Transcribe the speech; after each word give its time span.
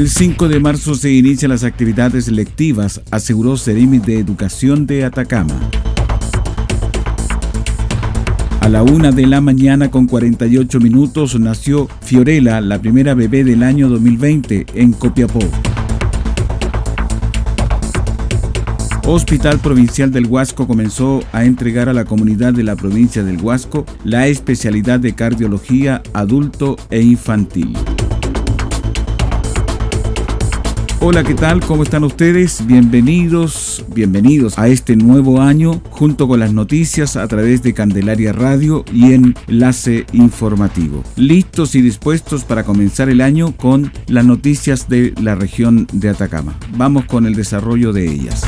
El 0.00 0.08
5 0.08 0.48
de 0.48 0.60
marzo 0.60 0.94
se 0.94 1.12
inician 1.12 1.50
las 1.50 1.62
actividades 1.62 2.28
lectivas, 2.28 3.02
aseguró 3.10 3.58
Ceremi 3.58 3.98
de 3.98 4.18
Educación 4.18 4.86
de 4.86 5.04
Atacama. 5.04 5.60
A 8.62 8.70
la 8.70 8.82
una 8.82 9.12
de 9.12 9.26
la 9.26 9.42
mañana 9.42 9.90
con 9.90 10.06
48 10.06 10.80
minutos 10.80 11.38
nació 11.38 11.86
Fiorella, 12.00 12.62
la 12.62 12.80
primera 12.80 13.12
bebé 13.12 13.44
del 13.44 13.62
año 13.62 13.90
2020 13.90 14.68
en 14.72 14.94
Copiapó. 14.94 15.40
Hospital 19.06 19.58
Provincial 19.58 20.10
del 20.10 20.24
Huasco 20.24 20.66
comenzó 20.66 21.22
a 21.30 21.44
entregar 21.44 21.90
a 21.90 21.92
la 21.92 22.06
comunidad 22.06 22.54
de 22.54 22.62
la 22.62 22.74
provincia 22.74 23.22
del 23.22 23.42
Huasco 23.42 23.84
la 24.04 24.28
especialidad 24.28 24.98
de 24.98 25.12
cardiología 25.12 26.02
adulto 26.14 26.78
e 26.88 27.02
infantil. 27.02 27.76
Hola, 31.02 31.24
¿qué 31.24 31.32
tal? 31.32 31.60
¿Cómo 31.60 31.82
están 31.82 32.04
ustedes? 32.04 32.66
Bienvenidos, 32.66 33.82
bienvenidos 33.94 34.58
a 34.58 34.68
este 34.68 34.96
nuevo 34.96 35.40
año 35.40 35.80
junto 35.88 36.28
con 36.28 36.40
las 36.40 36.52
noticias 36.52 37.16
a 37.16 37.26
través 37.26 37.62
de 37.62 37.72
Candelaria 37.72 38.34
Radio 38.34 38.84
y 38.92 39.14
Enlace 39.14 40.04
Informativo. 40.12 41.02
Listos 41.16 41.74
y 41.74 41.80
dispuestos 41.80 42.44
para 42.44 42.64
comenzar 42.64 43.08
el 43.08 43.22
año 43.22 43.56
con 43.56 43.90
las 44.08 44.26
noticias 44.26 44.90
de 44.90 45.14
la 45.22 45.34
región 45.34 45.86
de 45.90 46.10
Atacama. 46.10 46.58
Vamos 46.76 47.06
con 47.06 47.24
el 47.24 47.34
desarrollo 47.34 47.94
de 47.94 48.04
ellas. 48.04 48.42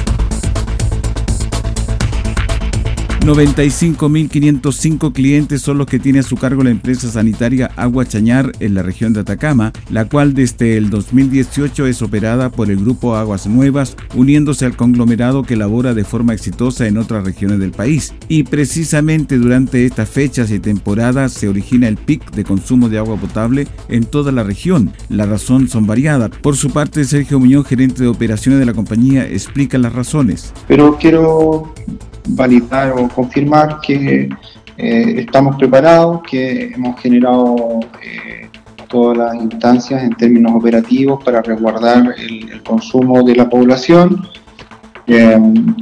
95.505 3.24 5.12
clientes 5.12 5.62
son 5.62 5.78
los 5.78 5.86
que 5.86 6.00
tiene 6.00 6.18
a 6.18 6.24
su 6.24 6.36
cargo 6.36 6.64
la 6.64 6.70
empresa 6.70 7.08
sanitaria 7.08 7.70
Agua 7.76 8.04
Chañar 8.04 8.50
en 8.58 8.74
la 8.74 8.82
región 8.82 9.12
de 9.12 9.20
Atacama, 9.20 9.72
la 9.90 10.06
cual 10.06 10.34
desde 10.34 10.76
el 10.76 10.90
2018 10.90 11.86
es 11.86 12.02
operada 12.02 12.50
por 12.50 12.68
el 12.68 12.78
grupo 12.78 13.14
Aguas 13.14 13.46
Nuevas, 13.46 13.96
uniéndose 14.16 14.66
al 14.66 14.76
conglomerado 14.76 15.44
que 15.44 15.54
labora 15.54 15.94
de 15.94 16.02
forma 16.02 16.34
exitosa 16.34 16.88
en 16.88 16.98
otras 16.98 17.22
regiones 17.22 17.60
del 17.60 17.70
país. 17.70 18.12
Y 18.26 18.42
precisamente 18.42 19.38
durante 19.38 19.86
estas 19.86 20.08
fechas 20.08 20.50
y 20.50 20.58
temporadas 20.58 21.32
se 21.32 21.48
origina 21.48 21.86
el 21.86 21.98
pic 21.98 22.28
de 22.32 22.42
consumo 22.42 22.88
de 22.88 22.98
agua 22.98 23.16
potable 23.16 23.68
en 23.88 24.04
toda 24.04 24.32
la 24.32 24.42
región. 24.42 24.92
La 25.08 25.26
razón 25.26 25.68
son 25.68 25.86
variadas. 25.86 26.30
Por 26.42 26.56
su 26.56 26.70
parte, 26.70 27.04
Sergio 27.04 27.38
Muñoz, 27.38 27.68
gerente 27.68 28.02
de 28.02 28.08
operaciones 28.08 28.58
de 28.58 28.66
la 28.66 28.74
compañía, 28.74 29.24
explica 29.28 29.78
las 29.78 29.92
razones. 29.92 30.52
Pero 30.66 30.98
quiero 30.98 31.72
validar 32.28 32.92
o 32.92 33.08
confirmar 33.08 33.80
que 33.80 34.28
eh, 34.76 35.14
estamos 35.18 35.56
preparados, 35.56 36.22
que 36.22 36.72
hemos 36.74 37.00
generado 37.00 37.80
eh, 38.02 38.48
todas 38.88 39.18
las 39.18 39.34
instancias 39.36 40.02
en 40.02 40.14
términos 40.14 40.52
operativos 40.54 41.22
para 41.24 41.42
resguardar 41.42 42.14
el, 42.18 42.62
consumo 42.62 43.22
de 43.22 43.36
la 43.36 43.48
población, 43.48 44.28
eh, 45.06 45.38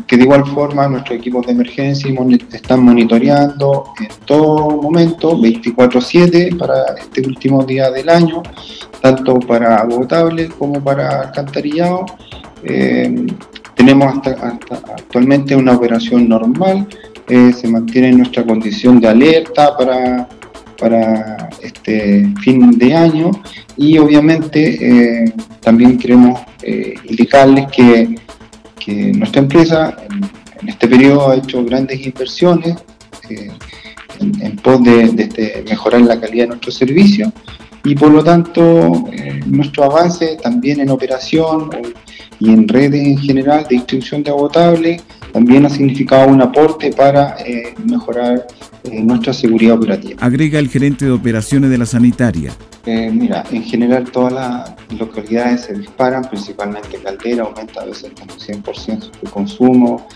que 0.06 0.16
de 0.16 0.22
igual 0.22 0.44
forma 0.46 0.88
nuestros 0.88 1.18
equipos 1.18 1.46
de 1.46 1.52
emergencia 1.52 2.10
están 2.52 2.82
monitoreando 2.84 3.84
en 4.00 4.08
todo 4.24 4.82
momento, 4.82 5.36
24/7 5.36 6.56
para 6.56 6.94
este 6.98 7.20
último 7.26 7.64
día 7.64 7.90
del 7.90 8.08
año, 8.08 8.42
tanto 9.00 9.38
para 9.40 9.76
agotable 9.76 10.48
como 10.48 10.82
para 10.82 11.22
alcantarillado. 11.22 12.06
Tenemos 13.80 14.14
hasta, 14.14 14.58
actualmente 14.94 15.56
una 15.56 15.72
operación 15.72 16.28
normal, 16.28 16.86
eh, 17.26 17.50
se 17.58 17.66
mantiene 17.66 18.12
nuestra 18.12 18.44
condición 18.44 19.00
de 19.00 19.08
alerta 19.08 19.74
para, 19.74 20.28
para 20.78 21.48
este 21.62 22.30
fin 22.42 22.72
de 22.76 22.94
año 22.94 23.30
y 23.78 23.96
obviamente 23.96 24.60
eh, 25.24 25.32
también 25.60 25.96
queremos 25.96 26.42
eh, 26.62 26.92
indicarles 27.08 27.68
que, 27.72 28.16
nuestra 29.14 29.40
empresa 29.40 29.96
en, 30.10 30.68
este 30.68 30.86
periodo 30.86 31.30
ha 31.30 31.36
hecho 31.36 31.64
grandes 31.64 32.04
inversiones 32.04 32.76
en, 33.30 34.56
pos 34.56 34.84
de, 34.84 35.08
de 35.08 35.22
este, 35.22 35.64
mejorar 35.66 36.02
la 36.02 36.20
calidad 36.20 36.44
de 36.44 36.48
nuestro 36.48 36.70
servicio 36.70 37.32
y 37.82 37.94
por 37.94 38.10
lo 38.10 38.22
tanto 38.22 39.06
nuestro 39.46 39.84
avance 39.84 40.36
también 40.42 40.80
en 40.80 40.90
operación 40.90 41.70
y 42.40 42.50
en 42.50 42.66
redes 42.66 43.06
en 43.06 43.18
general 43.18 43.64
de 43.68 43.76
distribución 43.76 44.22
de 44.22 44.30
agotable 44.30 45.00
también 45.32 45.64
ha 45.64 45.70
significado 45.70 46.28
un 46.28 46.40
aporte 46.40 46.90
para 46.90 47.36
eh, 47.38 47.74
mejorar 47.84 48.46
eh, 48.84 49.00
nuestra 49.02 49.32
seguridad 49.32 49.76
operativa. 49.76 50.16
Agrega 50.20 50.58
el 50.58 50.68
gerente 50.68 51.04
de 51.04 51.12
operaciones 51.12 51.70
de 51.70 51.78
la 51.78 51.86
sanitaria. 51.86 52.52
Eh, 52.86 53.10
mira, 53.12 53.44
en 53.52 53.62
general 53.62 54.10
todas 54.10 54.32
las 54.32 54.98
localidades 54.98 55.62
se 55.62 55.74
disparan, 55.74 56.24
principalmente 56.24 56.98
Caldera 57.02 57.44
aumenta 57.44 57.82
a 57.82 57.84
veces 57.84 58.10
como 58.18 58.32
100% 58.32 59.10
su 59.20 59.30
consumo, 59.30 60.08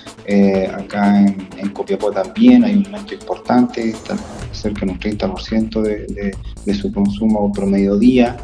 acá 0.74 1.20
en, 1.20 1.68
Copiapó 1.74 2.10
también 2.10 2.64
hay 2.64 2.76
un 2.76 2.86
aumento 2.86 3.14
importante, 3.14 3.90
está 3.90 4.16
cerca 4.52 4.86
de 4.86 4.92
un 4.92 4.98
30% 4.98 5.82
de, 5.82 6.06
de, 6.06 6.36
de 6.64 6.74
su 6.74 6.90
consumo 6.90 7.52
promedio 7.52 7.98
día. 7.98 8.36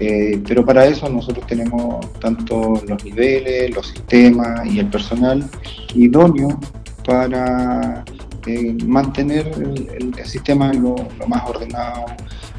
Eh, 0.00 0.42
pero 0.46 0.64
para 0.64 0.86
eso 0.86 1.08
nosotros 1.08 1.46
tenemos 1.46 2.04
tanto 2.18 2.82
los 2.86 3.04
niveles, 3.04 3.74
los 3.74 3.86
sistemas 3.88 4.66
y 4.66 4.80
el 4.80 4.86
personal 4.88 5.48
idóneo 5.94 6.58
para 7.06 8.04
eh, 8.46 8.76
mantener 8.86 9.46
el, 9.56 10.14
sistema 10.26 10.72
lo, 10.72 10.96
más 11.26 11.48
ordenado 11.48 12.06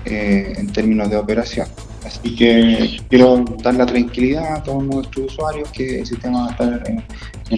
eh, 0.06 0.54
en 0.58 0.68
términos 0.72 1.10
de 1.10 1.18
operación. 1.18 1.68
Así 2.06 2.36
que 2.36 3.00
quiero 3.10 3.44
dar 3.64 3.74
la 3.76 3.86
tranquilidad 3.86 4.58
a 4.58 4.64
todos 4.64 4.84
nuestros 4.84 5.34
usuarios 5.34 5.70
que 5.72 6.00
el 6.00 6.06
sistema 6.06 6.42
va 6.42 6.48
a 6.48 6.52
estar 6.52 6.90
en, 6.90 7.04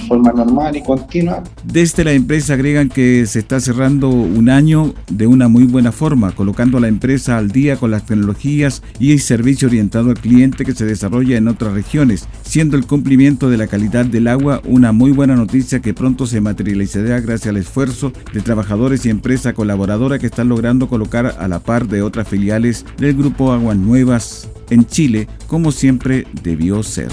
forma 0.07 0.31
normal 0.33 0.75
y 0.75 0.83
continua. 0.83 1.43
Desde 1.63 2.03
la 2.03 2.11
empresa 2.11 2.53
agregan 2.53 2.89
que 2.89 3.25
se 3.25 3.39
está 3.39 3.59
cerrando 3.59 4.09
un 4.09 4.49
año 4.49 4.93
de 5.09 5.27
una 5.27 5.47
muy 5.47 5.63
buena 5.63 5.91
forma, 5.91 6.31
colocando 6.33 6.77
a 6.77 6.81
la 6.81 6.87
empresa 6.87 7.37
al 7.37 7.51
día 7.51 7.77
con 7.77 7.91
las 7.91 8.05
tecnologías 8.05 8.83
y 8.99 9.13
el 9.13 9.21
servicio 9.21 9.67
orientado 9.67 10.09
al 10.09 10.19
cliente 10.19 10.65
que 10.65 10.73
se 10.73 10.85
desarrolla 10.85 11.37
en 11.37 11.47
otras 11.47 11.73
regiones, 11.73 12.27
siendo 12.43 12.77
el 12.77 12.85
cumplimiento 12.85 13.49
de 13.49 13.57
la 13.57 13.67
calidad 13.67 14.05
del 14.05 14.27
agua 14.27 14.61
una 14.65 14.91
muy 14.91 15.11
buena 15.11 15.35
noticia 15.35 15.79
que 15.79 15.93
pronto 15.93 16.27
se 16.27 16.41
materializará 16.41 17.19
gracias 17.21 17.49
al 17.49 17.57
esfuerzo 17.57 18.11
de 18.33 18.41
trabajadores 18.41 19.05
y 19.05 19.09
empresa 19.09 19.53
colaboradora 19.53 20.19
que 20.19 20.27
están 20.27 20.49
logrando 20.49 20.87
colocar 20.87 21.35
a 21.39 21.47
la 21.47 21.59
par 21.59 21.87
de 21.87 22.01
otras 22.01 22.27
filiales 22.27 22.85
del 22.97 23.15
grupo 23.15 23.51
Aguas 23.51 23.77
Nuevas 23.77 24.49
en 24.69 24.85
Chile 24.85 25.27
como 25.47 25.71
siempre 25.71 26.27
debió 26.43 26.83
ser. 26.83 27.09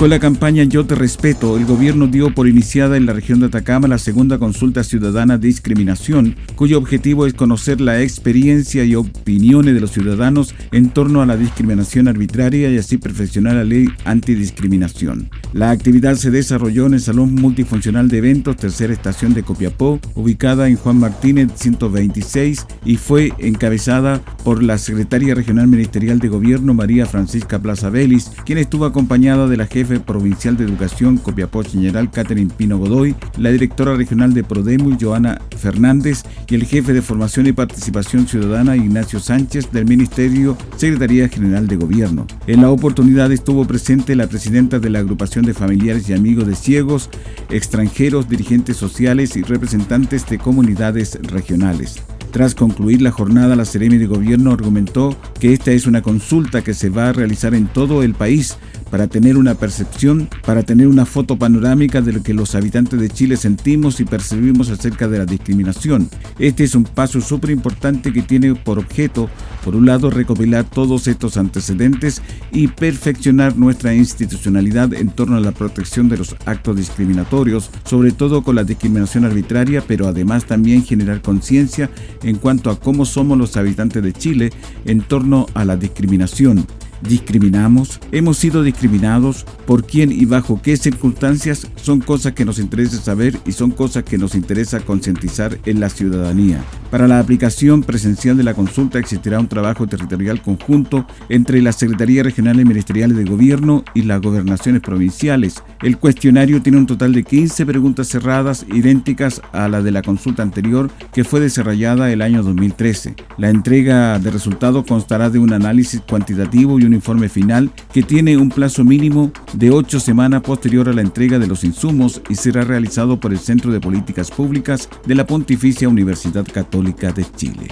Con 0.00 0.08
la 0.08 0.18
campaña 0.18 0.64
Yo 0.64 0.86
te 0.86 0.94
respeto, 0.94 1.58
el 1.58 1.66
gobierno 1.66 2.06
dio 2.06 2.34
por 2.34 2.48
iniciada 2.48 2.96
en 2.96 3.04
la 3.04 3.12
región 3.12 3.38
de 3.38 3.48
Atacama 3.48 3.86
la 3.86 3.98
segunda 3.98 4.38
consulta 4.38 4.82
ciudadana 4.82 5.36
de 5.36 5.48
discriminación, 5.48 6.36
cuyo 6.56 6.78
objetivo 6.78 7.26
es 7.26 7.34
conocer 7.34 7.82
la 7.82 8.00
experiencia 8.00 8.82
y 8.82 8.94
opiniones 8.94 9.74
de 9.74 9.80
los 9.82 9.90
ciudadanos 9.90 10.54
en 10.72 10.88
torno 10.88 11.20
a 11.20 11.26
la 11.26 11.36
discriminación 11.36 12.08
arbitraria 12.08 12.70
y 12.70 12.78
así 12.78 12.96
perfeccionar 12.96 13.56
la 13.56 13.64
ley 13.64 13.88
antidiscriminación. 14.06 15.28
La 15.52 15.70
actividad 15.70 16.14
se 16.14 16.30
desarrolló 16.30 16.86
en 16.86 16.94
el 16.94 17.00
Salón 17.00 17.34
Multifuncional 17.34 18.08
de 18.08 18.18
Eventos, 18.18 18.56
tercera 18.56 18.94
estación 18.94 19.34
de 19.34 19.42
Copiapó, 19.42 20.00
ubicada 20.14 20.68
en 20.68 20.76
Juan 20.76 20.98
Martínez 20.98 21.50
126 21.56 22.66
y 22.86 22.96
fue 22.96 23.34
encabezada 23.36 24.22
por 24.44 24.62
la 24.62 24.78
secretaria 24.78 25.34
regional 25.34 25.68
ministerial 25.68 26.20
de 26.20 26.28
gobierno 26.28 26.72
María 26.72 27.04
Francisca 27.04 27.58
Plaza 27.58 27.90
Vélez, 27.90 28.30
quien 28.46 28.56
estuvo 28.56 28.86
acompañada 28.86 29.46
de 29.46 29.58
la 29.58 29.66
jefa 29.66 29.89
provincial 29.98 30.56
de 30.56 30.64
educación 30.64 31.16
Copiapó 31.16 31.64
General 31.64 32.10
Catherine 32.10 32.52
Pino 32.56 32.78
Godoy, 32.78 33.16
la 33.36 33.50
directora 33.50 33.96
regional 33.96 34.32
de 34.32 34.44
Prodemu 34.44 34.96
Joana 35.00 35.40
Fernández 35.56 36.22
y 36.48 36.54
el 36.54 36.64
jefe 36.64 36.92
de 36.92 37.02
formación 37.02 37.46
y 37.46 37.52
participación 37.52 38.28
ciudadana 38.28 38.76
Ignacio 38.76 39.18
Sánchez 39.18 39.72
del 39.72 39.86
Ministerio 39.86 40.56
Secretaría 40.76 41.28
General 41.28 41.66
de 41.66 41.76
Gobierno. 41.76 42.26
En 42.46 42.60
la 42.60 42.70
oportunidad 42.70 43.32
estuvo 43.32 43.64
presente 43.64 44.14
la 44.14 44.28
presidenta 44.28 44.78
de 44.78 44.90
la 44.90 45.00
agrupación 45.00 45.44
de 45.44 45.54
familiares 45.54 46.08
y 46.08 46.12
amigos 46.12 46.46
de 46.46 46.54
ciegos, 46.54 47.10
extranjeros, 47.50 48.28
dirigentes 48.28 48.76
sociales 48.76 49.36
y 49.36 49.42
representantes 49.42 50.26
de 50.26 50.38
comunidades 50.38 51.18
regionales. 51.22 52.02
Tras 52.30 52.54
concluir 52.54 53.02
la 53.02 53.10
jornada, 53.10 53.56
la 53.56 53.64
Seremi 53.64 53.98
de 53.98 54.06
Gobierno 54.06 54.52
argumentó 54.52 55.16
que 55.40 55.52
esta 55.52 55.72
es 55.72 55.86
una 55.86 56.00
consulta 56.00 56.62
que 56.62 56.74
se 56.74 56.88
va 56.88 57.08
a 57.08 57.12
realizar 57.12 57.54
en 57.54 57.66
todo 57.66 58.04
el 58.04 58.14
país 58.14 58.56
para 58.90 59.06
tener 59.06 59.36
una 59.36 59.54
percepción, 59.54 60.28
para 60.44 60.62
tener 60.62 60.86
una 60.88 61.06
foto 61.06 61.36
panorámica 61.36 62.00
de 62.00 62.12
lo 62.12 62.22
que 62.22 62.34
los 62.34 62.54
habitantes 62.54 63.00
de 63.00 63.08
Chile 63.08 63.36
sentimos 63.36 64.00
y 64.00 64.04
percibimos 64.04 64.68
acerca 64.70 65.08
de 65.08 65.18
la 65.18 65.26
discriminación. 65.26 66.08
Este 66.38 66.64
es 66.64 66.74
un 66.74 66.84
paso 66.84 67.20
súper 67.20 67.50
importante 67.50 68.12
que 68.12 68.22
tiene 68.22 68.54
por 68.54 68.78
objeto, 68.78 69.30
por 69.64 69.76
un 69.76 69.86
lado, 69.86 70.10
recopilar 70.10 70.64
todos 70.64 71.06
estos 71.06 71.36
antecedentes 71.36 72.22
y 72.52 72.68
perfeccionar 72.68 73.56
nuestra 73.56 73.94
institucionalidad 73.94 74.92
en 74.94 75.10
torno 75.10 75.36
a 75.36 75.40
la 75.40 75.52
protección 75.52 76.08
de 76.08 76.18
los 76.18 76.34
actos 76.46 76.76
discriminatorios, 76.76 77.70
sobre 77.84 78.12
todo 78.12 78.42
con 78.42 78.56
la 78.56 78.64
discriminación 78.64 79.24
arbitraria, 79.24 79.84
pero 79.86 80.08
además 80.08 80.46
también 80.46 80.84
generar 80.84 81.22
conciencia 81.22 81.90
en 82.22 82.36
cuanto 82.36 82.70
a 82.70 82.80
cómo 82.80 83.04
somos 83.04 83.38
los 83.38 83.56
habitantes 83.56 84.02
de 84.02 84.12
Chile 84.12 84.52
en 84.84 85.00
torno 85.02 85.46
a 85.54 85.64
la 85.64 85.76
discriminación 85.76 86.66
discriminamos, 87.02 88.00
hemos 88.12 88.36
sido 88.38 88.62
discriminados, 88.62 89.44
por 89.66 89.84
quién 89.84 90.10
y 90.10 90.24
bajo 90.24 90.60
qué 90.62 90.76
circunstancias 90.76 91.66
son 91.76 92.00
cosas 92.00 92.32
que 92.32 92.44
nos 92.44 92.58
interesa 92.58 92.98
saber 92.98 93.38
y 93.46 93.52
son 93.52 93.70
cosas 93.70 94.04
que 94.04 94.18
nos 94.18 94.34
interesa 94.34 94.80
concientizar 94.80 95.58
en 95.64 95.80
la 95.80 95.88
ciudadanía. 95.88 96.64
Para 96.90 97.06
la 97.06 97.20
aplicación 97.20 97.82
presencial 97.82 98.36
de 98.36 98.42
la 98.42 98.54
consulta 98.54 98.98
existirá 98.98 99.38
un 99.38 99.48
trabajo 99.48 99.86
territorial 99.86 100.42
conjunto 100.42 101.06
entre 101.28 101.62
las 101.62 101.76
Secretarías 101.76 102.24
Regionales 102.24 102.66
Ministeriales 102.66 103.16
de 103.16 103.24
Gobierno 103.24 103.84
y 103.94 104.02
las 104.02 104.20
gobernaciones 104.20 104.82
provinciales. 104.82 105.62
El 105.82 105.98
cuestionario 105.98 106.62
tiene 106.62 106.78
un 106.78 106.86
total 106.86 107.12
de 107.12 107.22
15 107.22 107.64
preguntas 107.64 108.08
cerradas 108.08 108.66
idénticas 108.72 109.40
a 109.52 109.68
la 109.68 109.82
de 109.82 109.92
la 109.92 110.02
consulta 110.02 110.42
anterior 110.42 110.90
que 111.12 111.24
fue 111.24 111.40
desarrollada 111.40 112.10
el 112.12 112.22
año 112.22 112.42
2013. 112.42 113.14
La 113.38 113.50
entrega 113.50 114.18
de 114.18 114.30
resultados 114.30 114.84
constará 114.86 115.30
de 115.30 115.38
un 115.38 115.52
análisis 115.52 116.00
cuantitativo 116.00 116.78
y 116.78 116.84
un 116.84 116.89
informe 116.94 117.28
final 117.28 117.70
que 117.92 118.02
tiene 118.02 118.36
un 118.36 118.48
plazo 118.48 118.84
mínimo 118.84 119.32
de 119.52 119.70
ocho 119.70 120.00
semanas 120.00 120.42
posterior 120.42 120.88
a 120.88 120.92
la 120.92 121.02
entrega 121.02 121.38
de 121.38 121.46
los 121.46 121.64
insumos 121.64 122.20
y 122.28 122.34
será 122.34 122.64
realizado 122.64 123.18
por 123.18 123.32
el 123.32 123.38
Centro 123.38 123.72
de 123.72 123.80
Políticas 123.80 124.30
Públicas 124.30 124.88
de 125.06 125.14
la 125.14 125.26
Pontificia 125.26 125.88
Universidad 125.88 126.46
Católica 126.46 127.12
de 127.12 127.24
Chile. 127.36 127.68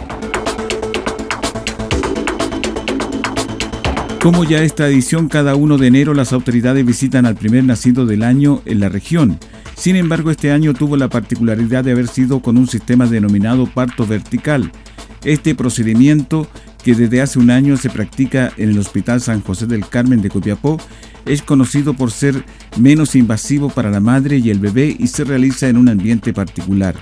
Como 4.21 4.43
ya 4.43 4.65
esta 4.65 4.89
edición, 4.89 5.29
cada 5.29 5.55
1 5.55 5.79
de 5.79 5.87
enero 5.87 6.13
las 6.13 6.33
autoridades 6.33 6.85
visitan 6.85 7.25
al 7.25 7.37
primer 7.37 7.63
nacido 7.63 8.05
del 8.05 8.25
año 8.25 8.63
en 8.65 8.81
la 8.81 8.89
región. 8.89 9.39
Sin 9.77 9.95
embargo, 9.95 10.33
este 10.33 10.51
año 10.51 10.75
tuvo 10.75 10.97
la 10.97 11.09
particularidad 11.09 11.85
de 11.85 11.93
haber 11.93 12.09
sido 12.09 12.41
con 12.41 12.59
un 12.59 12.67
sistema 12.67 13.07
denominado 13.07 13.67
parto 13.67 14.07
vertical. 14.07 14.73
Este 15.25 15.55
procedimiento 15.55 16.49
que 16.83 16.95
desde 16.95 17.21
hace 17.21 17.39
un 17.39 17.51
año 17.51 17.77
se 17.77 17.91
practica 17.91 18.53
en 18.57 18.71
el 18.71 18.79
Hospital 18.79 19.21
San 19.21 19.43
José 19.43 19.67
del 19.67 19.89
Carmen 19.89 20.23
de 20.23 20.31
Copiapó, 20.31 20.79
es 21.27 21.43
conocido 21.43 21.95
por 21.95 22.11
ser 22.11 22.45
menos 22.79 23.15
invasivo 23.15 23.69
para 23.69 23.91
la 23.91 24.01
madre 24.01 24.39
y 24.39 24.51
el 24.51 24.61
bebé 24.61 24.97
y 24.99 25.07
se 25.09 25.25
realiza 25.25 25.69
en 25.69 25.77
un 25.77 25.89
ambiente 25.89 26.33
particular. 26.33 26.95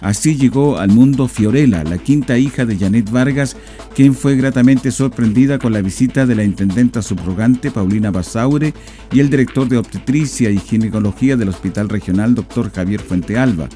Así 0.00 0.36
llegó 0.36 0.78
al 0.78 0.90
mundo 0.90 1.28
Fiorella, 1.28 1.82
la 1.82 1.96
quinta 1.96 2.36
hija 2.36 2.66
de 2.66 2.76
Janet 2.76 3.10
Vargas, 3.10 3.56
quien 3.94 4.14
fue 4.14 4.36
gratamente 4.36 4.90
sorprendida 4.90 5.58
con 5.58 5.72
la 5.72 5.80
visita 5.80 6.26
de 6.26 6.34
la 6.34 6.44
intendenta 6.44 7.00
subrogante 7.00 7.70
Paulina 7.70 8.10
Basaure 8.10 8.74
y 9.10 9.20
el 9.20 9.30
director 9.30 9.66
de 9.66 9.78
obstetricia 9.78 10.50
y 10.50 10.58
ginecología 10.58 11.38
del 11.38 11.48
Hospital 11.48 11.88
Regional, 11.88 12.34
doctor 12.34 12.70
Javier 12.70 13.00
Fuentealba. 13.00 13.68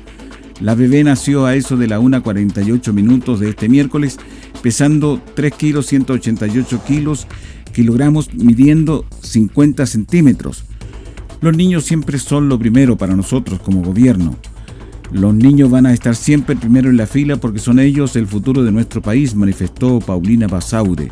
La 0.61 0.75
bebé 0.75 1.02
nació 1.05 1.46
a 1.46 1.55
eso 1.55 1.76
de 1.76 1.87
la 1.87 2.00
1.48 2.00 2.93
minutos 2.93 3.40
de 3.40 3.49
este 3.49 3.69
miércoles, 3.69 4.19
pesando 4.62 5.20
3 5.34 5.55
kilos 5.55 5.87
188 5.87 6.82
kilos, 6.87 7.26
kilogramos, 7.72 8.32
midiendo 8.34 9.05
50 9.22 9.87
centímetros. 9.87 10.64
Los 11.40 11.56
niños 11.56 11.84
siempre 11.84 12.19
son 12.19 12.49
lo 12.49 12.58
primero 12.58 12.96
para 12.96 13.14
nosotros 13.14 13.60
como 13.60 13.82
gobierno. 13.82 14.37
Los 15.12 15.34
niños 15.34 15.70
van 15.70 15.87
a 15.87 15.94
estar 15.94 16.14
siempre 16.16 16.56
primero 16.56 16.90
en 16.90 16.96
la 16.96 17.06
fila 17.06 17.37
porque 17.37 17.60
son 17.60 17.78
ellos 17.78 18.16
el 18.16 18.26
futuro 18.26 18.62
de 18.62 18.72
nuestro 18.72 19.00
país, 19.00 19.34
manifestó 19.34 20.00
Paulina 20.00 20.49
Basaure. 20.49 21.11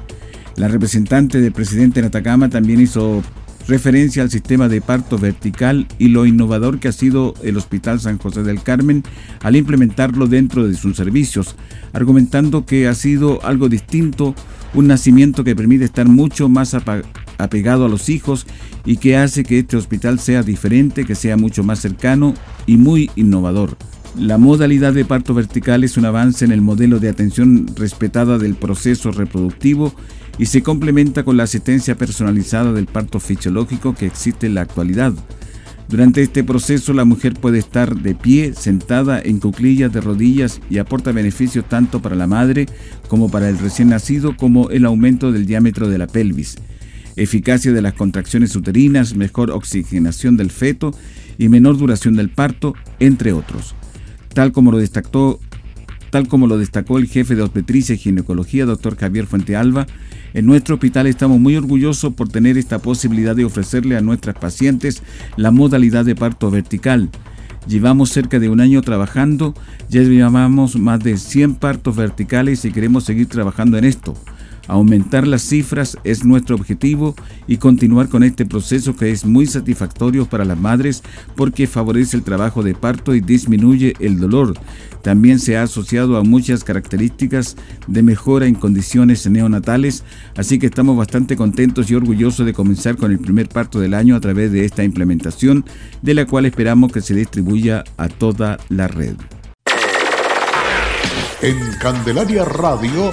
La 0.57 0.69
representante 0.69 1.41
del 1.41 1.53
presidente 1.53 2.01
en 2.01 2.07
Atacama 2.07 2.49
también 2.49 2.81
hizo 2.81 3.23
referencia 3.69 4.23
al 4.23 4.31
sistema 4.31 4.69
de 4.69 4.81
parto 4.81 5.19
vertical 5.19 5.87
y 5.99 6.09
lo 6.09 6.27
innovador 6.27 6.79
que 6.79 6.89
ha 6.89 6.93
sido 6.93 7.35
el 7.43 7.57
Hospital 7.57 8.01
San 8.01 8.19
José 8.19 8.43
del 8.43 8.63
Carmen 8.63 9.03
al 9.43 9.57
implementarlo 9.57 10.27
dentro 10.27 10.67
de 10.67 10.75
sus 10.75 10.97
servicios, 10.97 11.57
argumentando 11.93 12.65
que 12.65 12.89
ha 12.89 12.95
sido 12.95 13.45
algo 13.45 13.69
distinto, 13.69 14.35
un 14.75 14.87
nacimiento 14.87 15.45
que 15.45 15.57
permite 15.57 15.85
estar 15.85 16.07
mucho 16.07 16.49
más 16.49 16.77
apegado 17.39 17.87
a 17.87 17.89
los 17.89 18.09
hijos 18.09 18.47
y 18.85 18.99
que 18.99 19.17
hace 19.17 19.45
que 19.45 19.59
este 19.59 19.77
hospital 19.77 20.21
sea 20.21 20.43
diferente, 20.43 21.05
que 21.05 21.15
sea 21.15 21.37
mucho 21.37 21.65
más 21.65 21.81
cercano 21.81 22.35
y 22.67 22.77
muy 22.77 23.11
innovador. 23.17 23.77
La 24.19 24.39
modalidad 24.39 24.95
de 24.95 25.05
parto 25.05 25.35
vertical 25.35 25.85
es 25.85 25.99
un 25.99 26.07
avance 26.07 26.45
en 26.45 26.53
el 26.53 26.63
modelo 26.63 27.01
de 27.01 27.11
atención 27.11 27.67
respetada 27.77 28.39
del 28.39 28.55
proceso 28.55 29.11
reproductivo 29.13 29.95
y 30.39 30.47
se 30.47 30.63
complementa 30.63 31.25
con 31.25 31.37
la 31.37 31.45
asistencia 31.45 31.97
personalizada 31.97 32.73
del 32.73 32.87
parto 32.87 33.21
fisiológico 33.21 33.95
que 33.95 34.07
existe 34.07 34.47
en 34.47 34.55
la 34.55 34.63
actualidad. 34.63 35.15
Durante 35.89 36.21
este 36.21 36.43
proceso 36.43 36.93
la 36.93 37.05
mujer 37.05 37.35
puede 37.35 37.59
estar 37.59 37.95
de 37.95 38.15
pie, 38.15 38.55
sentada, 38.55 39.21
en 39.23 39.39
cuclillas, 39.39 39.93
de 39.93 40.01
rodillas 40.01 40.61
y 40.69 40.79
aporta 40.79 41.13
beneficios 41.13 41.69
tanto 41.69 42.03
para 42.03 42.17
la 42.17 42.27
madre 42.27 42.67
como 43.09 43.31
para 43.31 43.49
el 43.49 43.59
recién 43.59 43.91
nacido 43.91 44.37
como 44.37 44.71
el 44.71 44.85
aumento 44.85 45.31
del 45.31 45.47
diámetro 45.47 45.89
de 45.89 45.99
la 45.99 46.09
pelvis, 46.09 46.57
eficacia 47.15 47.73
de 47.73 47.83
las 47.83 47.95
contracciones 47.95 48.57
uterinas, 48.57 49.15
mejor 49.15 49.53
oxigenación 49.53 50.37
del 50.37 50.51
feto 50.51 50.93
y 51.39 51.49
menor 51.49 51.79
duración 51.79 52.17
del 52.17 52.31
parto, 52.31 52.75
entre 52.99 53.33
otros. 53.33 53.77
Tal 54.35 54.51
como 54.51 54.73
lo 54.73 54.79
destacó, 54.79 55.39
tal 56.17 56.29
como 56.29 56.47
lo 56.47 56.57
destacó 56.57 56.97
el 56.97 57.09
jefe 57.09 57.35
de 57.35 57.43
obstetricia 57.43 57.95
y 57.95 57.99
ginecología, 57.99 58.65
doctor 58.65 58.97
Javier 58.97 59.27
Fuentealba, 59.27 59.87
en 60.33 60.47
nuestro 60.47 60.77
hospital 60.77 61.07
estamos 61.07 61.39
muy 61.39 61.57
orgullosos 61.57 62.15
por 62.15 62.31
tener 62.31 62.57
esta 62.57 62.79
posibilidad 62.79 63.37
de 63.37 63.45
ofrecerle 63.45 63.99
a 63.99 64.01
nuestras 64.01 64.35
pacientes 64.35 65.03
la 65.37 65.51
modalidad 65.51 66.07
de 66.07 66.15
parto 66.15 66.51
vertical. 66.51 67.11
Llevamos 67.69 68.13
cerca 68.13 68.39
de 68.39 68.49
un 68.49 68.63
año 68.63 68.81
trabajando, 68.81 69.53
ya 69.91 70.01
llevamos 70.01 70.77
más 70.77 71.01
de 71.01 71.19
100 71.19 71.57
partos 71.57 71.95
verticales 71.95 72.65
y 72.65 72.73
queremos 72.73 73.05
seguir 73.05 73.27
trabajando 73.27 73.77
en 73.77 73.85
esto. 73.85 74.15
Aumentar 74.69 75.27
las 75.27 75.43
cifras 75.43 75.97
es 76.03 76.25
nuestro 76.25 76.57
objetivo 76.57 77.15
y 77.47 77.59
continuar 77.59 78.09
con 78.09 78.23
este 78.23 78.47
proceso 78.47 78.97
que 78.97 79.11
es 79.11 79.25
muy 79.25 79.47
satisfactorio 79.47 80.27
para 80.27 80.45
las 80.45 80.59
madres 80.59 81.03
porque 81.37 81.67
favorece 81.67 82.17
el 82.17 82.25
trabajo 82.25 82.63
de 82.63 82.75
parto 82.75 83.15
y 83.15 83.21
disminuye 83.21 83.95
el 84.01 84.19
dolor. 84.19 84.55
También 85.03 85.39
se 85.39 85.57
ha 85.57 85.63
asociado 85.63 86.17
a 86.17 86.25
muchas 86.25 86.65
características 86.65 87.57
de 87.87 88.03
mejora 88.03 88.47
en 88.47 88.57
condiciones 88.57 89.29
neonatales, 89.31 90.03
así 90.37 90.59
que 90.59 90.67
estamos 90.67 90.97
bastante 90.97 91.37
contentos 91.37 91.89
y 91.91 91.95
orgullosos 91.95 92.45
de 92.45 92.53
comenzar 92.53 92.97
con 92.97 93.13
el 93.13 93.21
primer 93.21 93.49
parto 93.49 93.79
del 93.79 93.95
año 93.95 94.17
a 94.17 94.21
través 94.21 94.51
de 94.51 94.65
esta 94.65 94.83
implementación, 94.83 95.65
de 96.03 96.15
la 96.15 96.27
cual 96.27 96.47
esperamos 96.47 96.91
que 96.91 97.03
se 97.03 97.15
distribuya 97.15 97.85
a 97.97 98.09
toda 98.09 98.59
la 98.69 98.89
red. 98.89 99.15
En 101.43 101.57
Candelaria 101.81 102.45
Radio 102.45 103.13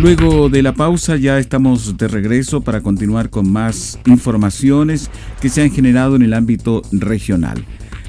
Luego 0.00 0.48
de 0.48 0.62
la 0.62 0.74
pausa 0.74 1.16
ya 1.16 1.40
estamos 1.40 1.96
de 1.96 2.06
regreso 2.06 2.60
para 2.60 2.82
continuar 2.82 3.30
con 3.30 3.50
más 3.50 3.98
informaciones 4.06 5.10
que 5.40 5.48
se 5.48 5.60
han 5.60 5.72
generado 5.72 6.14
en 6.14 6.22
el 6.22 6.34
ámbito 6.34 6.82
regional. 6.92 7.64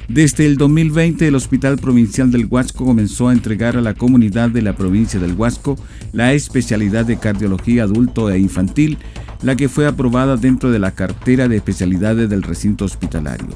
Desde 0.06 0.46
el 0.46 0.56
2020, 0.56 1.26
el 1.26 1.34
Hospital 1.34 1.78
Provincial 1.78 2.30
del 2.30 2.46
Huasco 2.46 2.84
comenzó 2.84 3.28
a 3.28 3.32
entregar 3.32 3.76
a 3.76 3.80
la 3.80 3.94
comunidad 3.94 4.50
de 4.50 4.62
la 4.62 4.76
provincia 4.76 5.18
del 5.18 5.34
Huasco 5.34 5.76
la 6.12 6.32
especialidad 6.32 7.06
de 7.06 7.18
cardiología 7.18 7.82
adulto 7.82 8.30
e 8.30 8.38
infantil, 8.38 8.96
la 9.42 9.56
que 9.56 9.68
fue 9.68 9.88
aprobada 9.88 10.36
dentro 10.36 10.70
de 10.70 10.78
la 10.78 10.92
cartera 10.92 11.48
de 11.48 11.56
especialidades 11.56 12.30
del 12.30 12.44
recinto 12.44 12.84
hospitalario. 12.84 13.48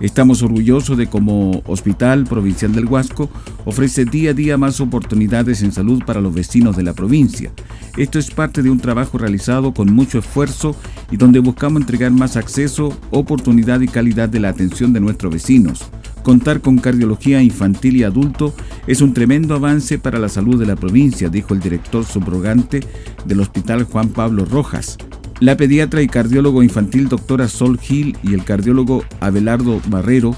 Estamos 0.00 0.42
orgullosos 0.42 0.98
de 0.98 1.06
cómo 1.06 1.62
Hospital 1.66 2.24
Provincial 2.24 2.72
del 2.72 2.86
Huasco 2.86 3.30
ofrece 3.64 4.04
día 4.04 4.30
a 4.30 4.34
día 4.34 4.58
más 4.58 4.80
oportunidades 4.80 5.62
en 5.62 5.70
salud 5.70 6.02
para 6.04 6.20
los 6.20 6.34
vecinos 6.34 6.76
de 6.76 6.82
la 6.82 6.94
provincia. 6.94 7.52
Esto 7.96 8.18
es 8.18 8.30
parte 8.30 8.62
de 8.62 8.70
un 8.70 8.80
trabajo 8.80 9.18
realizado 9.18 9.72
con 9.72 9.92
mucho 9.94 10.18
esfuerzo 10.18 10.74
y 11.12 11.16
donde 11.16 11.38
buscamos 11.38 11.82
entregar 11.82 12.10
más 12.10 12.36
acceso, 12.36 12.96
oportunidad 13.10 13.80
y 13.80 13.88
calidad 13.88 14.28
de 14.28 14.40
la 14.40 14.48
atención 14.48 14.92
de 14.92 15.00
nuestros 15.00 15.32
vecinos. 15.32 15.84
Contar 16.24 16.60
con 16.60 16.78
cardiología 16.78 17.40
infantil 17.42 17.96
y 17.96 18.02
adulto 18.02 18.54
es 18.86 19.00
un 19.00 19.14
tremendo 19.14 19.54
avance 19.54 19.98
para 19.98 20.18
la 20.18 20.28
salud 20.28 20.58
de 20.58 20.66
la 20.66 20.74
provincia, 20.74 21.28
dijo 21.28 21.54
el 21.54 21.60
director 21.60 22.04
subrogante 22.04 22.80
del 23.26 23.40
Hospital 23.40 23.84
Juan 23.84 24.08
Pablo 24.08 24.44
Rojas. 24.44 24.98
La 25.44 25.58
pediatra 25.58 26.00
y 26.00 26.06
cardiólogo 26.06 26.62
infantil 26.62 27.10
doctora 27.10 27.48
Sol 27.48 27.78
Gil 27.78 28.16
y 28.22 28.32
el 28.32 28.44
cardiólogo 28.44 29.04
Abelardo 29.20 29.78
Barrero 29.88 30.34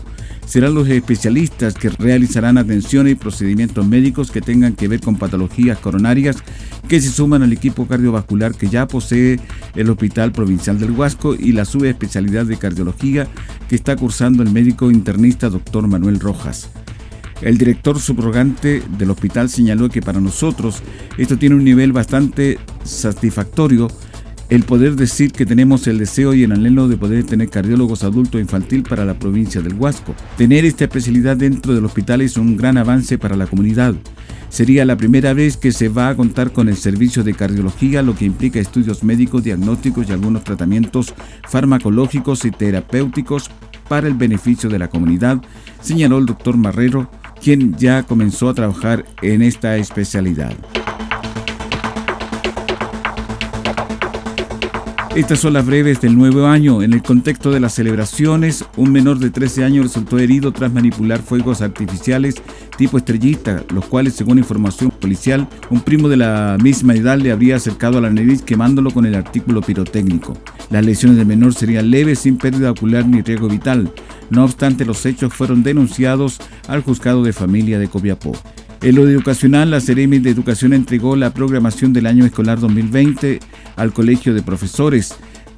serán 0.46 0.74
los 0.74 0.88
especialistas 0.88 1.74
que 1.74 1.90
realizarán 1.90 2.58
atenciones 2.58 3.12
y 3.12 3.14
procedimientos 3.14 3.86
médicos 3.86 4.32
que 4.32 4.40
tengan 4.40 4.74
que 4.74 4.88
ver 4.88 5.00
con 5.00 5.14
patologías 5.14 5.78
coronarias 5.78 6.38
que 6.88 7.00
se 7.00 7.08
suman 7.08 7.44
al 7.44 7.52
equipo 7.52 7.86
cardiovascular 7.86 8.56
que 8.56 8.68
ya 8.68 8.88
posee 8.88 9.38
el 9.76 9.90
Hospital 9.90 10.32
Provincial 10.32 10.80
del 10.80 10.90
Huasco 10.90 11.36
y 11.36 11.52
la 11.52 11.66
subespecialidad 11.66 12.46
de 12.46 12.56
cardiología 12.56 13.28
que 13.68 13.76
está 13.76 13.94
cursando 13.94 14.42
el 14.42 14.50
médico 14.50 14.90
internista 14.90 15.48
doctor 15.50 15.86
Manuel 15.86 16.18
Rojas. 16.18 16.68
El 17.42 17.58
director 17.58 18.00
subrogante 18.00 18.82
del 18.98 19.10
hospital 19.10 19.50
señaló 19.50 19.88
que 19.88 20.02
para 20.02 20.20
nosotros 20.20 20.82
esto 21.16 21.38
tiene 21.38 21.54
un 21.54 21.62
nivel 21.62 21.92
bastante 21.92 22.58
satisfactorio 22.82 23.86
el 24.48 24.62
poder 24.62 24.94
decir 24.94 25.32
que 25.32 25.46
tenemos 25.46 25.86
el 25.86 25.98
deseo 25.98 26.32
y 26.34 26.44
el 26.44 26.52
anhelo 26.52 26.88
de 26.88 26.96
poder 26.96 27.24
tener 27.24 27.48
cardiólogos 27.48 28.04
adulto 28.04 28.38
e 28.38 28.42
infantil 28.42 28.82
para 28.84 29.04
la 29.04 29.18
provincia 29.18 29.60
del 29.60 29.74
Huasco. 29.74 30.14
Tener 30.36 30.64
esta 30.64 30.84
especialidad 30.84 31.36
dentro 31.36 31.74
del 31.74 31.84
hospital 31.84 32.20
es 32.20 32.36
un 32.36 32.56
gran 32.56 32.78
avance 32.78 33.18
para 33.18 33.36
la 33.36 33.46
comunidad. 33.46 33.94
Sería 34.48 34.84
la 34.84 34.96
primera 34.96 35.32
vez 35.32 35.56
que 35.56 35.72
se 35.72 35.88
va 35.88 36.08
a 36.08 36.14
contar 36.14 36.52
con 36.52 36.68
el 36.68 36.76
servicio 36.76 37.24
de 37.24 37.34
cardiología, 37.34 38.02
lo 38.02 38.14
que 38.14 38.24
implica 38.24 38.60
estudios 38.60 39.02
médicos, 39.02 39.42
diagnósticos 39.42 40.08
y 40.08 40.12
algunos 40.12 40.44
tratamientos 40.44 41.12
farmacológicos 41.48 42.44
y 42.44 42.52
terapéuticos 42.52 43.50
para 43.88 44.06
el 44.06 44.14
beneficio 44.14 44.70
de 44.70 44.78
la 44.78 44.88
comunidad, 44.88 45.42
señaló 45.80 46.18
el 46.18 46.26
doctor 46.26 46.56
Marrero, 46.56 47.10
quien 47.42 47.76
ya 47.76 48.04
comenzó 48.04 48.48
a 48.48 48.54
trabajar 48.54 49.04
en 49.22 49.42
esta 49.42 49.76
especialidad. 49.76 50.54
Estas 55.16 55.38
son 55.38 55.54
las 55.54 55.64
breves 55.64 56.02
del 56.02 56.14
nuevo 56.14 56.44
año. 56.44 56.82
En 56.82 56.92
el 56.92 57.02
contexto 57.02 57.50
de 57.50 57.58
las 57.58 57.72
celebraciones, 57.72 58.66
un 58.76 58.92
menor 58.92 59.18
de 59.18 59.30
13 59.30 59.64
años 59.64 59.86
resultó 59.86 60.18
herido 60.18 60.52
tras 60.52 60.70
manipular 60.70 61.20
fuegos 61.20 61.62
artificiales 61.62 62.34
tipo 62.76 62.98
estrellista, 62.98 63.64
los 63.72 63.86
cuales, 63.86 64.12
según 64.12 64.36
información 64.36 64.90
policial, 64.90 65.48
un 65.70 65.80
primo 65.80 66.10
de 66.10 66.18
la 66.18 66.58
misma 66.62 66.94
edad 66.94 67.16
le 67.16 67.32
habría 67.32 67.56
acercado 67.56 67.96
a 67.96 68.02
la 68.02 68.10
nariz 68.10 68.42
quemándolo 68.42 68.90
con 68.90 69.06
el 69.06 69.14
artículo 69.14 69.62
pirotécnico. 69.62 70.36
Las 70.68 70.84
lesiones 70.84 71.16
del 71.16 71.26
menor 71.26 71.54
serían 71.54 71.90
leves, 71.90 72.18
sin 72.18 72.36
pérdida 72.36 72.72
ocular 72.72 73.06
ni 73.06 73.22
riesgo 73.22 73.48
vital. 73.48 73.90
No 74.28 74.44
obstante, 74.44 74.84
los 74.84 75.06
hechos 75.06 75.32
fueron 75.32 75.62
denunciados 75.62 76.38
al 76.68 76.82
juzgado 76.82 77.22
de 77.22 77.32
familia 77.32 77.78
de 77.78 77.88
Copiapó. 77.88 78.36
En 78.82 78.94
lo 78.94 79.08
educacional, 79.08 79.70
la 79.70 79.80
Ceremi 79.80 80.18
de 80.18 80.28
Educación 80.28 80.74
entregó 80.74 81.16
la 81.16 81.32
programación 81.32 81.94
del 81.94 82.04
año 82.04 82.26
escolar 82.26 82.60
2020 82.60 83.40
al 83.76 83.92
Colegio 83.92 84.34
de 84.34 84.42
Profesores 84.42 85.16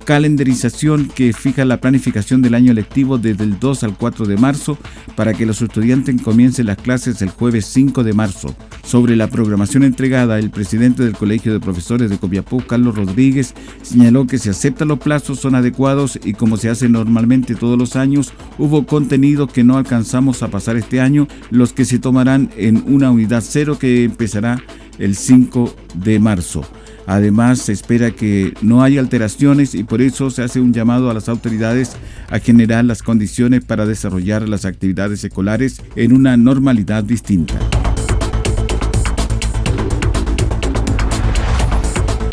calendarización 0.09 1.11
que 1.15 1.35
fija 1.35 1.67
la 1.67 1.83
planificación 1.83 2.41
del 2.41 2.55
año 2.55 2.73
lectivo 2.73 3.19
desde 3.19 3.45
el 3.45 3.59
2 3.61 3.85
al 3.85 3.95
4 3.95 4.25
de 4.25 4.39
marzo 4.39 4.79
para 5.15 5.35
que 5.35 5.45
los 5.45 5.61
estudiantes 5.61 6.23
comiencen 6.23 6.65
las 6.65 6.79
clases 6.79 7.21
el 7.21 7.29
jueves 7.29 7.67
5 7.67 8.03
de 8.03 8.15
marzo. 8.15 8.55
Sobre 8.83 9.17
la 9.17 9.27
programación 9.27 9.83
entregada, 9.83 10.39
el 10.39 10.49
presidente 10.49 11.03
del 11.03 11.13
Colegio 11.15 11.53
de 11.53 11.61
Profesores 11.61 12.09
de 12.09 12.17
Copiapó, 12.17 12.57
Carlos 12.67 12.95
Rodríguez, 12.95 13.53
señaló 13.83 14.27
que 14.27 14.39
si 14.39 14.49
aceptan 14.49 14.89
los 14.89 14.99
plazos 14.99 15.41
son 15.41 15.55
adecuados 15.55 16.19
y 16.25 16.33
como 16.33 16.57
se 16.57 16.71
hace 16.71 16.89
normalmente 16.89 17.55
todos 17.55 17.77
los 17.77 17.95
años, 17.95 18.33
hubo 18.57 18.87
contenido 18.87 19.47
que 19.47 19.63
no 19.63 19.77
alcanzamos 19.77 20.43
a 20.43 20.49
pasar 20.49 20.79
este 20.79 21.03
año, 21.03 21.29
los 21.51 21.75
que 21.75 21.85
se 21.85 21.99
tomarán 21.99 22.49
en 22.57 22.83
una 22.87 23.11
unidad 23.11 23.45
cero 23.47 23.79
que 23.79 24.05
empezará 24.05 24.59
el 24.99 25.17
5 25.17 25.77
de 25.97 26.19
marzo. 26.19 26.65
Además, 27.09 27.61
se 27.61 27.73
espera 27.73 28.11
que 28.11 28.53
no 28.61 28.83
haya 28.83 29.01
alteraciones 29.01 29.75
y 29.75 29.83
por 29.83 30.03
eso 30.03 30.31
se 30.31 30.43
hace 30.43 30.61
un 30.61 30.75
llamado 30.75 31.09
a 31.09 31.15
las 31.15 31.31
autoridades 31.31 31.97
a 32.29 32.39
generar 32.39 32.85
las 32.85 33.03
condiciones 33.03 33.65
para 33.65 33.87
desarrollar 33.87 34.47
las 34.47 34.67
actividades 34.67 35.25
escolares 35.25 35.81
en 35.97 36.13
una 36.13 36.37
normalidad 36.37 37.03
distinta. 37.03 37.59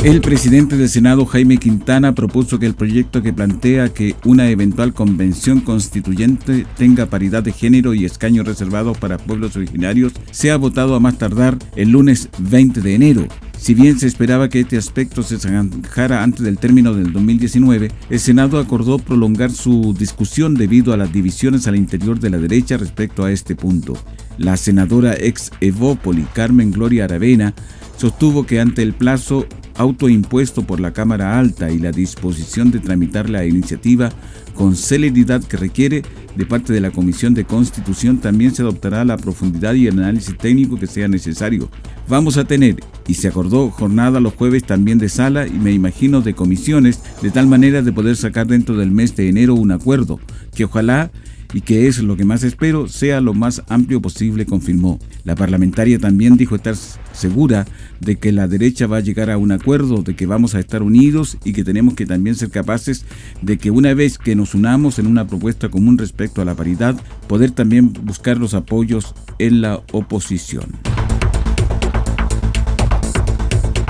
El 0.03 0.19
presidente 0.19 0.75
del 0.75 0.89
Senado, 0.89 1.25
Jaime 1.25 1.57
Quintana, 1.57 2.13
propuso 2.13 2.59
que 2.59 2.65
el 2.65 2.75
proyecto 2.75 3.23
que 3.23 3.31
plantea 3.31 3.93
que 3.93 4.13
una 4.25 4.49
eventual 4.49 4.93
convención 4.93 5.61
constituyente 5.61 6.67
tenga 6.77 7.05
paridad 7.05 7.43
de 7.43 7.53
género 7.53 7.93
y 7.93 8.03
escaño 8.03 8.43
reservado 8.43 8.91
para 8.91 9.17
pueblos 9.17 9.55
originarios 9.55 10.11
sea 10.31 10.57
votado 10.57 10.95
a 10.95 10.99
más 10.99 11.17
tardar 11.17 11.57
el 11.77 11.91
lunes 11.91 12.29
20 12.37 12.81
de 12.81 12.93
enero. 12.93 13.27
Si 13.65 13.73
bien 13.73 13.97
se 13.97 14.05
esperaba 14.05 14.47
que 14.47 14.59
este 14.59 14.77
aspecto 14.77 15.23
se 15.23 15.39
zanjara 15.39 16.21
antes 16.21 16.43
del 16.43 16.59
término 16.59 16.93
del 16.93 17.11
2019, 17.11 17.89
el 18.11 18.19
Senado 18.19 18.59
acordó 18.59 18.99
prolongar 18.99 19.49
su 19.49 19.95
discusión 19.97 20.53
debido 20.53 20.93
a 20.93 20.97
las 20.97 21.11
divisiones 21.11 21.65
al 21.65 21.75
interior 21.75 22.19
de 22.19 22.29
la 22.29 22.37
derecha 22.37 22.77
respecto 22.77 23.25
a 23.25 23.31
este 23.31 23.55
punto. 23.55 23.97
La 24.37 24.55
senadora 24.55 25.15
ex 25.15 25.49
Evópoli, 25.61 26.27
Carmen 26.35 26.69
Gloria 26.69 27.05
Aravena, 27.05 27.55
sostuvo 27.97 28.45
que 28.45 28.59
ante 28.59 28.83
el 28.83 28.93
plazo 28.93 29.47
autoimpuesto 29.75 30.63
por 30.63 30.79
la 30.79 30.93
Cámara 30.93 31.37
Alta 31.37 31.71
y 31.71 31.79
la 31.79 31.91
disposición 31.91 32.71
de 32.71 32.79
tramitar 32.79 33.29
la 33.29 33.45
iniciativa 33.45 34.09
con 34.55 34.75
celeridad 34.75 35.43
que 35.43 35.57
requiere 35.57 36.03
de 36.35 36.45
parte 36.45 36.73
de 36.73 36.81
la 36.81 36.91
Comisión 36.91 37.33
de 37.33 37.45
Constitución, 37.45 38.19
también 38.19 38.53
se 38.53 38.61
adoptará 38.61 39.05
la 39.05 39.17
profundidad 39.17 39.73
y 39.73 39.87
el 39.87 39.99
análisis 39.99 40.37
técnico 40.37 40.77
que 40.77 40.87
sea 40.87 41.07
necesario. 41.07 41.69
Vamos 42.07 42.37
a 42.37 42.45
tener, 42.45 42.77
y 43.07 43.15
se 43.15 43.27
acordó, 43.27 43.69
jornada 43.69 44.19
los 44.19 44.33
jueves 44.33 44.63
también 44.63 44.97
de 44.97 45.09
sala 45.09 45.47
y 45.47 45.51
me 45.51 45.71
imagino 45.71 46.21
de 46.21 46.33
comisiones, 46.33 47.01
de 47.21 47.31
tal 47.31 47.47
manera 47.47 47.81
de 47.81 47.91
poder 47.91 48.15
sacar 48.15 48.47
dentro 48.47 48.77
del 48.77 48.91
mes 48.91 49.15
de 49.15 49.29
enero 49.29 49.55
un 49.55 49.71
acuerdo, 49.71 50.19
que 50.53 50.65
ojalá 50.65 51.11
y 51.53 51.61
que 51.61 51.87
es 51.87 51.99
lo 51.99 52.17
que 52.17 52.25
más 52.25 52.43
espero, 52.43 52.87
sea 52.87 53.21
lo 53.21 53.33
más 53.33 53.63
amplio 53.69 54.01
posible, 54.01 54.45
confirmó. 54.45 54.99
La 55.23 55.35
parlamentaria 55.35 55.99
también 55.99 56.37
dijo 56.37 56.55
estar 56.55 56.75
segura 57.13 57.65
de 57.99 58.17
que 58.17 58.31
la 58.31 58.47
derecha 58.47 58.87
va 58.87 58.97
a 58.97 59.01
llegar 59.01 59.29
a 59.29 59.37
un 59.37 59.51
acuerdo, 59.51 60.01
de 60.01 60.15
que 60.15 60.25
vamos 60.25 60.55
a 60.55 60.59
estar 60.59 60.83
unidos 60.83 61.37
y 61.43 61.53
que 61.53 61.63
tenemos 61.63 61.93
que 61.93 62.05
también 62.05 62.35
ser 62.35 62.49
capaces 62.49 63.05
de 63.41 63.57
que 63.57 63.71
una 63.71 63.93
vez 63.93 64.17
que 64.17 64.35
nos 64.35 64.53
unamos 64.53 64.99
en 64.99 65.07
una 65.07 65.27
propuesta 65.27 65.69
común 65.69 65.97
respecto 65.97 66.41
a 66.41 66.45
la 66.45 66.55
paridad, 66.55 66.95
poder 67.27 67.51
también 67.51 67.93
buscar 67.93 68.37
los 68.37 68.53
apoyos 68.53 69.15
en 69.39 69.61
la 69.61 69.81
oposición. 69.91 70.65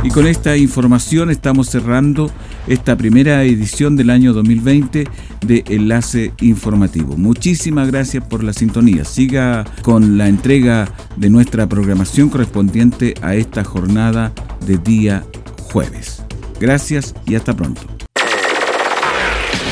Y 0.05 0.09
con 0.09 0.27
esta 0.27 0.55
información 0.55 1.31
estamos 1.31 1.67
cerrando 1.67 2.29
esta 2.67 2.97
primera 2.97 3.43
edición 3.43 3.95
del 3.95 4.09
año 4.09 4.33
2020 4.33 5.07
de 5.45 5.63
Enlace 5.67 6.33
Informativo. 6.41 7.15
Muchísimas 7.17 7.89
gracias 7.89 8.23
por 8.25 8.43
la 8.43 8.53
sintonía. 8.53 9.05
Siga 9.05 9.65
con 9.81 10.17
la 10.17 10.27
entrega 10.27 10.89
de 11.15 11.29
nuestra 11.29 11.67
programación 11.67 12.29
correspondiente 12.29 13.13
a 13.21 13.35
esta 13.35 13.63
jornada 13.63 14.31
de 14.65 14.77
día 14.77 15.23
jueves. 15.71 16.23
Gracias 16.59 17.13
y 17.25 17.35
hasta 17.35 17.55
pronto. 17.55 17.81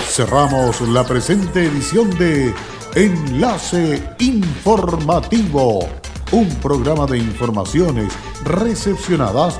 Cerramos 0.07 0.81
la 0.89 1.03
presente 1.05 1.65
edición 1.65 2.09
de 2.19 2.53
Enlace 2.95 4.03
Informativo, 4.19 5.89
un 6.31 6.47
programa 6.62 7.07
de 7.07 7.17
informaciones 7.17 8.13
recepcionadas 8.43 9.59